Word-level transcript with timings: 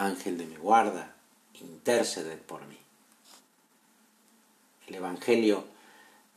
Ángel 0.00 0.38
de 0.38 0.46
mi 0.46 0.56
guarda, 0.56 1.14
intercede 1.60 2.36
por 2.36 2.66
mí. 2.66 2.78
El 4.86 4.94
Evangelio 4.94 5.64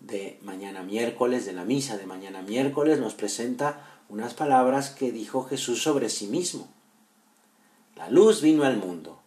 de 0.00 0.38
mañana 0.42 0.82
miércoles, 0.82 1.44
de 1.44 1.52
la 1.52 1.64
misa 1.64 1.98
de 1.98 2.06
mañana 2.06 2.40
miércoles, 2.40 2.98
nos 2.98 3.14
presenta 3.14 4.00
unas 4.08 4.32
palabras 4.34 4.90
que 4.90 5.12
dijo 5.12 5.44
Jesús 5.44 5.82
sobre 5.82 6.08
sí 6.08 6.26
mismo. 6.26 6.68
La 7.96 8.08
luz 8.08 8.40
vino 8.40 8.64
al 8.64 8.78
mundo, 8.78 9.20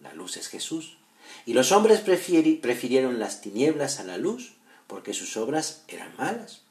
la 0.00 0.12
luz 0.12 0.36
es 0.36 0.48
Jesús, 0.48 0.98
y 1.46 1.54
los 1.54 1.72
hombres 1.72 2.00
prefirieron 2.00 3.18
las 3.18 3.40
tinieblas 3.40 4.00
a 4.00 4.04
la 4.04 4.18
luz 4.18 4.56
porque 4.86 5.14
sus 5.14 5.36
obras 5.36 5.84
eran 5.88 6.14
malas. 6.18 6.62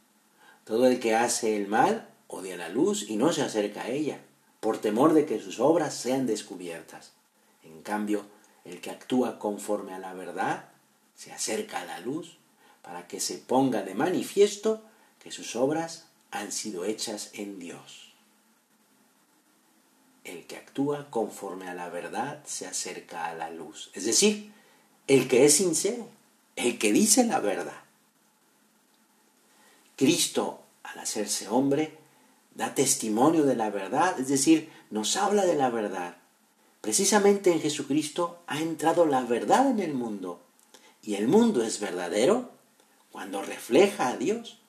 Todo 0.65 0.85
el 0.85 0.99
que 0.99 1.15
hace 1.15 1.57
el 1.57 1.67
mal 1.67 2.09
odia 2.27 2.57
la 2.57 2.69
luz 2.69 3.09
y 3.09 3.15
no 3.15 3.33
se 3.33 3.41
acerca 3.41 3.83
a 3.83 3.89
ella, 3.89 4.19
por 4.59 4.77
temor 4.79 5.13
de 5.13 5.25
que 5.25 5.39
sus 5.39 5.59
obras 5.59 5.93
sean 5.93 6.25
descubiertas. 6.25 7.16
En 7.63 7.81
cambio, 7.81 8.25
el 8.65 8.81
que 8.81 8.91
actúa 8.91 9.39
conforme 9.39 9.93
a 9.93 9.99
la 9.99 10.13
verdad 10.13 10.69
se 11.15 11.31
acerca 11.31 11.81
a 11.81 11.85
la 11.85 11.99
luz 11.99 12.37
para 12.81 13.07
que 13.07 13.19
se 13.19 13.37
ponga 13.37 13.83
de 13.83 13.95
manifiesto 13.95 14.83
que 15.19 15.31
sus 15.31 15.55
obras 15.55 16.07
han 16.31 16.51
sido 16.51 16.85
hechas 16.85 17.31
en 17.33 17.59
Dios. 17.59 18.13
El 20.23 20.45
que 20.45 20.57
actúa 20.57 21.09
conforme 21.09 21.69
a 21.69 21.73
la 21.73 21.89
verdad 21.89 22.43
se 22.45 22.67
acerca 22.67 23.27
a 23.27 23.33
la 23.33 23.49
luz. 23.49 23.91
Es 23.93 24.05
decir, 24.05 24.51
el 25.07 25.27
que 25.27 25.45
es 25.45 25.55
sincero, 25.55 26.09
el 26.55 26.77
que 26.77 26.91
dice 26.91 27.23
la 27.23 27.39
verdad. 27.39 27.81
Cristo, 29.95 30.63
al 30.83 30.99
hacerse 30.99 31.47
hombre, 31.47 31.97
da 32.55 32.75
testimonio 32.75 33.43
de 33.43 33.55
la 33.55 33.69
verdad, 33.69 34.19
es 34.19 34.27
decir, 34.27 34.69
nos 34.89 35.15
habla 35.15 35.45
de 35.45 35.55
la 35.55 35.69
verdad. 35.69 36.17
Precisamente 36.87 37.51
en 37.51 37.59
Jesucristo 37.59 38.41
ha 38.47 38.61
entrado 38.61 39.05
la 39.05 39.19
verdad 39.19 39.69
en 39.69 39.81
el 39.81 39.93
mundo. 39.93 40.39
Y 41.03 41.15
el 41.15 41.27
mundo 41.27 41.61
es 41.61 41.81
verdadero 41.81 42.49
cuando 43.11 43.41
refleja 43.41 44.07
a 44.07 44.15
Dios. 44.15 44.59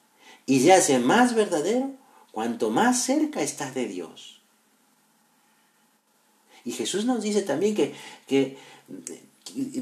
Y 0.45 0.59
se 0.59 0.73
hace 0.73 0.99
más 0.99 1.37
verdadero 1.37 1.93
cuanto 2.33 2.71
más 2.71 3.05
cerca 3.05 3.41
está 3.41 3.71
de 3.71 3.87
Dios. 3.87 4.41
Y 6.65 6.73
Jesús 6.73 7.05
nos 7.05 7.23
dice 7.23 7.43
también 7.43 7.77
que, 7.77 7.95
que 8.27 8.59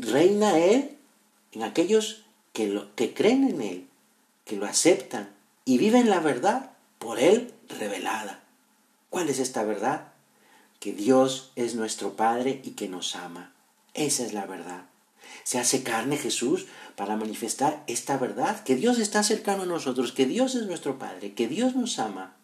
reina 0.03 0.59
Él 0.59 0.95
en 1.53 1.63
aquellos 1.63 2.27
que, 2.53 2.67
lo, 2.67 2.95
que 2.97 3.15
creen 3.15 3.49
en 3.49 3.63
Él, 3.63 3.87
que 4.45 4.57
lo 4.57 4.67
aceptan 4.67 5.31
y 5.65 5.79
viven 5.79 6.11
la 6.11 6.21
verdad 6.21 6.73
por 6.99 7.19
Él 7.19 7.55
revelada. 7.79 8.45
¿Cuál 9.09 9.31
es 9.31 9.39
esta 9.39 9.65
verdad? 9.65 10.13
Que 10.87 10.93
Dios 10.93 11.51
es 11.57 11.75
nuestro 11.75 12.15
Padre 12.15 12.61
y 12.63 12.71
que 12.77 12.89
nos 12.89 13.17
ama. 13.17 13.53
Esa 13.95 14.25
es 14.25 14.33
la 14.33 14.47
verdad. 14.47 14.85
Se 15.43 15.59
hace 15.59 15.83
carne 15.83 16.17
Jesús 16.17 16.67
para 16.95 17.17
manifestar 17.17 17.83
esta 17.89 18.19
verdad, 18.19 18.63
que 18.63 18.77
Dios 18.77 19.01
está 19.01 19.25
cercano 19.25 19.65
a 19.65 19.67
nosotros, 19.67 20.13
que 20.13 20.27
Dios 20.27 20.55
es 20.55 20.69
nuestro 20.69 20.97
Padre, 20.97 21.35
que 21.35 21.49
Dios 21.49 21.75
nos 21.75 21.99
ama, 21.99 22.37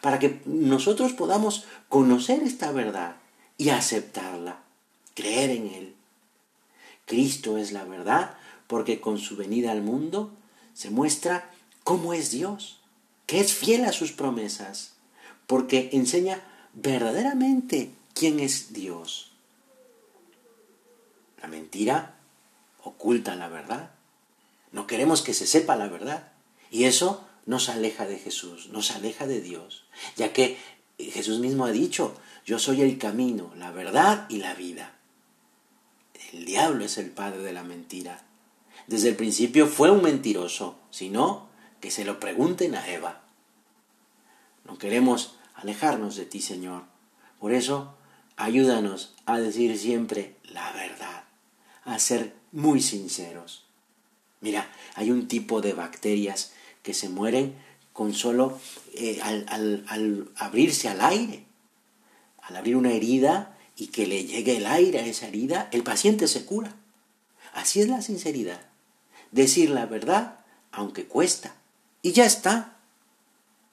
para 0.00 0.18
que 0.18 0.40
nosotros 0.46 1.12
podamos 1.12 1.66
conocer 1.90 2.42
esta 2.42 2.72
verdad 2.72 3.16
y 3.58 3.68
aceptarla, 3.68 4.62
creer 5.12 5.50
en 5.50 5.66
Él. 5.66 5.94
Cristo 7.04 7.58
es 7.58 7.70
la 7.70 7.84
verdad 7.84 8.34
porque 8.66 9.02
con 9.02 9.18
su 9.18 9.36
venida 9.36 9.72
al 9.72 9.82
mundo 9.82 10.32
se 10.72 10.88
muestra 10.88 11.50
cómo 11.84 12.14
es 12.14 12.30
Dios 12.30 12.80
que 13.26 13.40
es 13.40 13.52
fiel 13.52 13.84
a 13.84 13.92
sus 13.92 14.12
promesas, 14.12 14.94
porque 15.46 15.90
enseña 15.92 16.42
verdaderamente 16.74 17.92
quién 18.14 18.40
es 18.40 18.72
Dios. 18.72 19.32
La 21.42 21.48
mentira 21.48 22.16
oculta 22.82 23.36
la 23.36 23.48
verdad. 23.48 23.90
No 24.72 24.86
queremos 24.86 25.22
que 25.22 25.34
se 25.34 25.46
sepa 25.46 25.76
la 25.76 25.88
verdad. 25.88 26.32
Y 26.70 26.84
eso 26.84 27.26
nos 27.46 27.68
aleja 27.68 28.06
de 28.06 28.18
Jesús, 28.18 28.68
nos 28.68 28.90
aleja 28.92 29.26
de 29.26 29.40
Dios, 29.40 29.84
ya 30.16 30.32
que 30.32 30.58
Jesús 30.98 31.40
mismo 31.40 31.64
ha 31.64 31.72
dicho, 31.72 32.14
yo 32.44 32.58
soy 32.58 32.82
el 32.82 32.98
camino, 32.98 33.52
la 33.56 33.72
verdad 33.72 34.26
y 34.28 34.38
la 34.38 34.54
vida. 34.54 34.94
El 36.32 36.44
diablo 36.44 36.84
es 36.84 36.98
el 36.98 37.10
padre 37.10 37.42
de 37.42 37.52
la 37.52 37.64
mentira. 37.64 38.22
Desde 38.86 39.08
el 39.08 39.16
principio 39.16 39.66
fue 39.66 39.90
un 39.90 40.02
mentiroso, 40.02 40.78
si 40.90 41.08
no, 41.08 41.48
que 41.80 41.90
se 41.90 42.04
lo 42.04 42.20
pregunten 42.20 42.74
a 42.74 42.88
Eva. 42.88 43.22
No 44.64 44.78
queremos 44.78 45.34
alejarnos 45.60 46.16
de 46.16 46.26
ti, 46.26 46.40
Señor. 46.40 46.84
Por 47.38 47.52
eso, 47.52 47.94
ayúdanos 48.36 49.14
a 49.26 49.38
decir 49.38 49.78
siempre 49.78 50.36
la 50.44 50.72
verdad, 50.72 51.24
a 51.84 51.98
ser 51.98 52.34
muy 52.52 52.80
sinceros. 52.80 53.66
Mira, 54.40 54.70
hay 54.94 55.10
un 55.10 55.28
tipo 55.28 55.60
de 55.60 55.74
bacterias 55.74 56.52
que 56.82 56.94
se 56.94 57.08
mueren 57.08 57.54
con 57.92 58.14
solo 58.14 58.58
eh, 58.94 59.20
al, 59.22 59.84
al 59.88 60.30
abrirse 60.36 60.88
al 60.88 61.00
aire. 61.00 61.44
Al 62.42 62.56
abrir 62.56 62.76
una 62.76 62.92
herida 62.92 63.58
y 63.76 63.88
que 63.88 64.06
le 64.06 64.24
llegue 64.24 64.56
el 64.56 64.66
aire 64.66 65.00
a 65.00 65.06
esa 65.06 65.28
herida, 65.28 65.68
el 65.72 65.82
paciente 65.82 66.26
se 66.26 66.44
cura. 66.46 66.74
Así 67.52 67.80
es 67.80 67.88
la 67.88 68.02
sinceridad. 68.02 68.60
Decir 69.30 69.70
la 69.70 69.86
verdad, 69.86 70.40
aunque 70.72 71.06
cuesta. 71.06 71.54
Y 72.02 72.12
ya 72.12 72.24
está. 72.24 72.78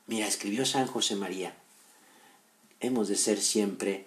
Mira, 0.05 0.27
escribió 0.27 0.65
San 0.65 0.87
José 0.87 1.15
María, 1.15 1.55
hemos 2.79 3.07
de 3.07 3.15
ser 3.15 3.39
siempre 3.39 4.05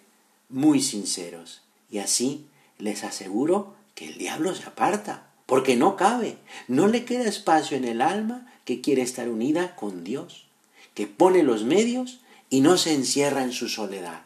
muy 0.48 0.81
sinceros. 0.82 1.62
Y 1.91 1.98
así 1.98 2.47
les 2.78 3.04
aseguro 3.04 3.75
que 3.94 4.08
el 4.08 4.19
diablo 4.19 4.54
se 4.54 4.64
aparta, 4.64 5.31
porque 5.47 5.76
no 5.76 5.97
cabe, 5.97 6.38
no 6.69 6.86
le 6.86 7.04
queda 7.04 7.25
espacio 7.25 7.76
en 7.76 7.84
el 7.84 8.00
alma 8.00 8.47
que 8.64 8.81
quiere 8.81 9.03
estar 9.03 9.28
unida 9.28 9.75
con 9.75 10.04
Dios, 10.04 10.47
que 10.94 11.06
pone 11.06 11.42
los 11.42 11.64
medios 11.64 12.20
y 12.50 12.60
no 12.60 12.76
se 12.78 12.94
encierra 12.94 13.42
en 13.42 13.53
su 13.53 13.69
soledad, 13.69 14.25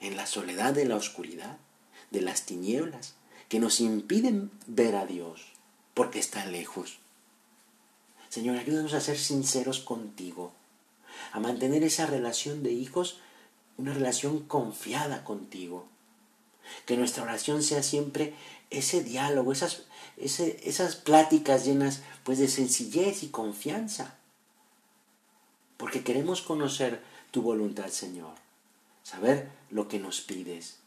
en 0.00 0.16
la 0.16 0.26
soledad 0.26 0.72
de 0.72 0.86
la 0.86 0.96
oscuridad, 0.96 1.58
de 2.10 2.22
las 2.22 2.46
tinieblas, 2.46 3.14
que 3.48 3.58
nos 3.58 3.80
impiden 3.80 4.50
ver 4.66 4.96
a 4.96 5.06
Dios, 5.06 5.52
porque 5.94 6.18
están 6.18 6.52
lejos. 6.52 6.98
Señor, 8.28 8.58
ayúdanos 8.58 8.94
a 8.94 9.00
ser 9.00 9.18
sinceros 9.18 9.80
contigo, 9.80 10.52
a 11.32 11.40
mantener 11.40 11.82
esa 11.82 12.06
relación 12.06 12.62
de 12.62 12.72
hijos, 12.72 13.20
una 13.76 13.92
relación 13.92 14.40
confiada 14.40 15.24
contigo. 15.24 15.86
Que 16.84 16.96
nuestra 16.96 17.22
oración 17.22 17.62
sea 17.62 17.82
siempre 17.82 18.34
ese 18.70 19.02
diálogo, 19.04 19.52
esas, 19.52 19.84
esas 20.16 20.96
pláticas 20.96 21.64
llenas 21.64 22.02
pues 22.24 22.38
de 22.38 22.48
sencillez 22.48 23.22
y 23.22 23.28
confianza. 23.28 24.16
Porque 25.76 26.02
queremos 26.02 26.42
conocer 26.42 27.02
tu 27.30 27.42
voluntad, 27.42 27.88
Señor, 27.88 28.34
saber 29.02 29.50
lo 29.70 29.88
que 29.88 29.98
nos 29.98 30.20
pides 30.20 30.78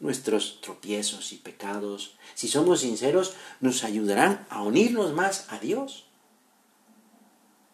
nuestros 0.00 0.60
tropiezos 0.60 1.32
y 1.32 1.36
pecados, 1.36 2.16
si 2.34 2.48
somos 2.48 2.80
sinceros, 2.80 3.34
nos 3.60 3.84
ayudarán 3.84 4.46
a 4.48 4.62
unirnos 4.62 5.12
más 5.12 5.46
a 5.50 5.58
Dios. 5.58 6.06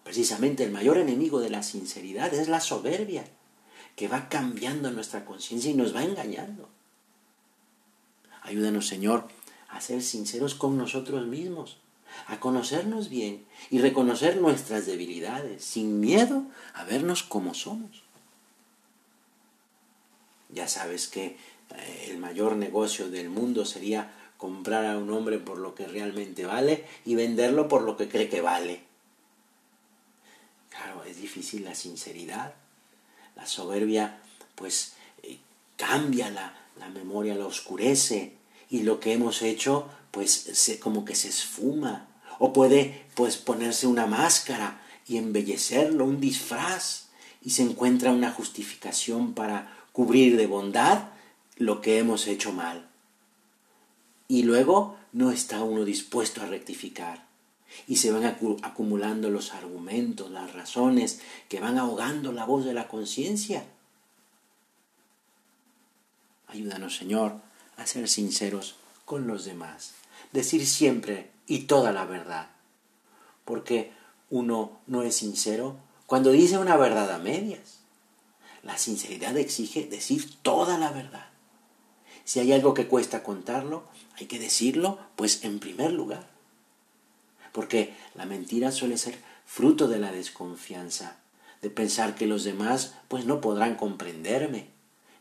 Precisamente 0.04 0.62
el 0.62 0.70
mayor 0.70 0.98
enemigo 0.98 1.40
de 1.40 1.50
la 1.50 1.62
sinceridad 1.62 2.32
es 2.32 2.48
la 2.48 2.60
soberbia, 2.60 3.24
que 3.96 4.06
va 4.06 4.28
cambiando 4.28 4.90
nuestra 4.90 5.24
conciencia 5.24 5.70
y 5.70 5.74
nos 5.74 5.94
va 5.94 6.04
engañando. 6.04 6.68
Ayúdanos, 8.42 8.86
Señor, 8.86 9.26
a 9.68 9.80
ser 9.80 10.02
sinceros 10.02 10.54
con 10.54 10.76
nosotros 10.76 11.26
mismos, 11.26 11.78
a 12.26 12.38
conocernos 12.38 13.08
bien 13.08 13.44
y 13.70 13.78
reconocer 13.78 14.36
nuestras 14.36 14.86
debilidades, 14.86 15.64
sin 15.64 16.00
miedo 16.00 16.44
a 16.74 16.84
vernos 16.84 17.22
como 17.22 17.54
somos. 17.54 18.02
Ya 20.50 20.68
sabes 20.68 21.08
que 21.08 21.36
eh, 21.76 22.08
el 22.10 22.18
mayor 22.18 22.56
negocio 22.56 23.10
del 23.10 23.30
mundo 23.30 23.64
sería 23.64 24.12
comprar 24.36 24.84
a 24.86 24.98
un 24.98 25.10
hombre 25.10 25.38
por 25.38 25.58
lo 25.58 25.74
que 25.74 25.86
realmente 25.86 26.44
vale 26.44 26.84
y 27.04 27.14
venderlo 27.14 27.68
por 27.68 27.82
lo 27.82 27.96
que 27.96 28.08
cree 28.08 28.28
que 28.28 28.42
vale. 28.42 28.93
Claro, 30.76 31.04
es 31.04 31.20
difícil 31.20 31.64
la 31.64 31.74
sinceridad. 31.74 32.54
La 33.36 33.46
soberbia, 33.46 34.20
pues, 34.54 34.94
eh, 35.22 35.38
cambia 35.76 36.30
la, 36.30 36.54
la 36.78 36.88
memoria 36.88 37.34
la 37.34 37.46
oscurece 37.46 38.34
y 38.70 38.82
lo 38.82 39.00
que 39.00 39.12
hemos 39.12 39.42
hecho 39.42 39.88
pues 40.10 40.32
se, 40.32 40.78
como 40.78 41.04
que 41.04 41.14
se 41.14 41.28
esfuma 41.28 42.08
o 42.38 42.52
puede 42.52 43.04
pues 43.14 43.36
ponerse 43.36 43.86
una 43.86 44.06
máscara 44.06 44.80
y 45.06 45.16
embellecerlo, 45.16 46.04
un 46.04 46.20
disfraz 46.20 47.06
y 47.42 47.50
se 47.50 47.62
encuentra 47.62 48.12
una 48.12 48.32
justificación 48.32 49.34
para 49.34 49.76
cubrir 49.92 50.36
de 50.36 50.46
bondad 50.46 51.10
lo 51.56 51.80
que 51.80 51.98
hemos 51.98 52.26
hecho 52.26 52.52
mal. 52.52 52.88
Y 54.26 54.42
luego 54.44 54.96
no 55.12 55.30
está 55.30 55.62
uno 55.62 55.84
dispuesto 55.84 56.42
a 56.42 56.46
rectificar. 56.46 57.26
Y 57.86 57.96
se 57.96 58.10
van 58.12 58.24
acumulando 58.62 59.30
los 59.30 59.52
argumentos, 59.52 60.30
las 60.30 60.52
razones 60.52 61.20
que 61.48 61.60
van 61.60 61.78
ahogando 61.78 62.32
la 62.32 62.44
voz 62.44 62.64
de 62.64 62.74
la 62.74 62.88
conciencia. 62.88 63.64
Ayúdanos, 66.46 66.96
Señor, 66.96 67.40
a 67.76 67.86
ser 67.86 68.08
sinceros 68.08 68.76
con 69.04 69.26
los 69.26 69.44
demás. 69.44 69.94
Decir 70.32 70.66
siempre 70.66 71.30
y 71.46 71.60
toda 71.60 71.92
la 71.92 72.04
verdad. 72.04 72.50
Porque 73.44 73.92
uno 74.30 74.80
no 74.86 75.02
es 75.02 75.16
sincero 75.16 75.76
cuando 76.06 76.30
dice 76.30 76.58
una 76.58 76.76
verdad 76.76 77.12
a 77.12 77.18
medias. 77.18 77.80
La 78.62 78.78
sinceridad 78.78 79.36
exige 79.36 79.86
decir 79.86 80.36
toda 80.42 80.78
la 80.78 80.90
verdad. 80.90 81.28
Si 82.24 82.40
hay 82.40 82.52
algo 82.52 82.72
que 82.72 82.86
cuesta 82.86 83.22
contarlo, 83.22 83.84
hay 84.18 84.26
que 84.26 84.38
decirlo, 84.38 84.98
pues 85.16 85.44
en 85.44 85.58
primer 85.58 85.92
lugar. 85.92 86.33
Porque 87.54 87.94
la 88.16 88.26
mentira 88.26 88.72
suele 88.72 88.98
ser 88.98 89.16
fruto 89.46 89.86
de 89.86 90.00
la 90.00 90.10
desconfianza, 90.10 91.18
de 91.62 91.70
pensar 91.70 92.16
que 92.16 92.26
los 92.26 92.42
demás 92.42 92.94
pues 93.06 93.26
no 93.26 93.40
podrán 93.40 93.76
comprenderme. 93.76 94.70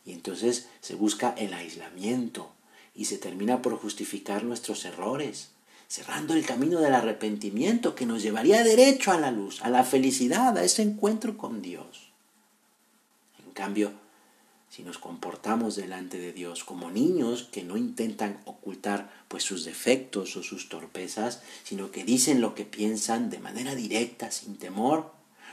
Y 0.04 0.14
entonces 0.14 0.68
se 0.82 0.96
busca 0.96 1.36
el 1.38 1.54
aislamiento 1.54 2.52
y 2.96 3.06
se 3.06 3.20
termina 3.20 3.62
por 3.62 3.78
justificar 3.78 4.44
nuestros 4.44 4.84
errores, 4.84 5.52
cerrando 5.88 6.34
el 6.34 6.44
camino 6.44 6.80
del 6.80 6.96
arrepentimiento 6.96 7.94
que 7.94 8.08
nos 8.08 8.24
llevaría 8.24 8.64
derecho 8.64 9.12
a 9.12 9.20
la 9.20 9.30
luz, 9.30 9.62
a 9.62 9.70
la 9.70 9.84
felicidad, 9.84 10.58
a 10.58 10.64
ese 10.64 10.82
encuentro 10.82 11.38
con 11.38 11.62
Dios. 11.62 12.12
En 13.46 13.52
cambio, 13.52 13.92
si 14.74 14.82
nos 14.82 14.98
comportamos 14.98 15.76
delante 15.76 16.18
de 16.18 16.34
Dios 16.34 16.64
como 16.64 16.90
niños 16.90 17.44
que 17.52 17.62
no 17.62 17.78
intentan 17.78 18.42
ocultar 18.46 19.14
pues 19.28 19.44
sus 19.44 19.66
defectos 19.66 20.36
o 20.36 20.42
sus 20.42 20.68
torpezas, 20.68 21.44
sino 21.64 21.92
que 21.92 22.04
dicen 22.04 22.42
lo 22.42 22.56
que 22.56 22.66
piensan 22.66 23.30
de 23.30 23.38
manera 23.38 23.76
directa, 23.76 24.32
sin 24.32 24.58
temor, 24.58 25.12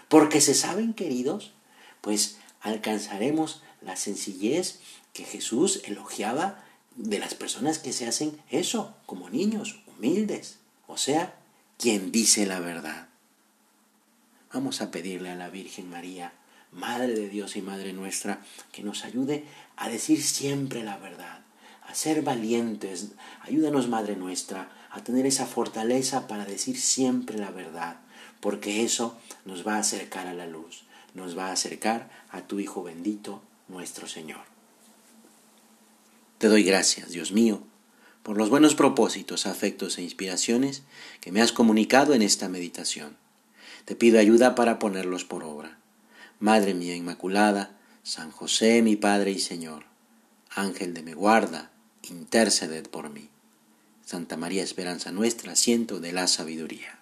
porque 0.09 0.41
se 0.41 0.55
saben 0.55 0.95
queridos, 0.95 1.53
pues 2.01 2.39
alcanzaremos 2.63 3.63
la 3.83 3.97
sencillez 3.97 4.81
que 5.13 5.25
Jesús 5.25 5.83
elogiaba 5.85 6.65
de 6.97 7.19
las 7.19 7.35
personas 7.35 7.79
que 7.79 7.93
se 7.93 8.07
hacen 8.07 8.41
eso, 8.49 8.95
como 9.05 9.29
niños, 9.29 9.81
humildes, 9.87 10.61
o 10.87 10.97
sea, 10.97 11.39
quien 11.77 12.11
dice 12.11 12.47
la 12.47 12.61
verdad. 12.61 13.09
Vamos 14.51 14.81
a 14.81 14.91
pedirle 14.91 15.29
a 15.29 15.37
la 15.37 15.51
Virgen 15.51 15.91
María 15.91 16.33
Madre 16.73 17.15
de 17.15 17.29
Dios 17.29 17.57
y 17.57 17.63
Madre 17.63 17.93
nuestra, 17.93 18.41
que 18.73 18.83
nos 18.83 19.05
ayude 19.05 19.45
a 19.77 19.89
decir 19.89 20.23
siempre 20.23 20.85
la 20.85 20.99
verdad, 20.99 21.41
a 21.87 21.95
ser 21.95 22.23
valientes. 22.23 23.09
Ayúdanos, 23.43 23.89
Madre 23.89 24.17
nuestra, 24.17 24.71
a 24.91 25.03
tener 25.03 25.27
esa 25.27 25.47
fortaleza 25.47 26.29
para 26.29 26.45
decir 26.45 26.79
siempre 26.79 27.39
la 27.39 27.51
verdad, 27.51 27.97
porque 28.41 28.85
eso 28.85 29.19
nos 29.45 29.67
va 29.67 29.77
a 29.77 29.81
acercar 29.81 30.27
a 30.27 30.35
la 30.35 30.47
luz, 30.47 30.85
nos 31.15 31.37
va 31.37 31.49
a 31.49 31.53
acercar 31.53 32.11
a 32.31 32.43
tu 32.43 32.61
Hijo 32.61 32.83
bendito, 32.83 33.43
nuestro 33.69 34.07
Señor. 34.07 34.43
Te 36.39 36.49
doy 36.49 36.63
gracias, 36.63 37.11
Dios 37.11 37.33
mío, 37.33 37.63
por 38.23 38.37
los 38.37 38.49
buenos 38.49 38.75
propósitos, 38.75 39.47
afectos 39.47 39.99
e 39.99 40.03
inspiraciones 40.03 40.83
que 41.21 41.33
me 41.33 41.43
has 41.43 41.53
comunicado 41.53 42.15
en 42.15 42.23
esta 42.23 42.49
meditación. 42.49 43.17
Te 43.85 43.97
pido 43.97 44.19
ayuda 44.19 44.55
para 44.55 44.79
ponerlos 44.79 45.25
por 45.25 45.43
obra. 45.43 45.80
Madre 46.41 46.73
mía 46.73 46.97
Inmaculada, 46.97 47.79
San 48.03 48.31
José 48.31 48.81
mi 48.81 48.97
Padre 48.97 49.31
y 49.31 49.39
Señor, 49.39 49.85
Ángel 50.49 50.95
de 50.95 51.03
mi 51.03 51.13
guarda, 51.13 51.71
interceded 52.03 52.89
por 52.89 53.11
mí. 53.11 53.29
Santa 54.07 54.39
María 54.39 54.63
Esperanza 54.63 55.13
nuestra, 55.13 55.53
asiento 55.53 56.01
de 56.01 56.13
la 56.13 56.27
sabiduría. 56.27 57.00